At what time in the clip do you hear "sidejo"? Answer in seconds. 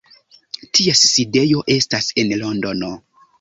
1.11-1.61